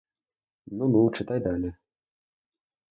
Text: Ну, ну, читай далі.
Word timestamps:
Ну, 0.79 0.87
ну, 0.95 1.03
читай 1.21 1.39
далі. 1.51 1.73